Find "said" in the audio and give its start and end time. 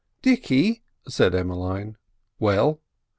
1.07-1.35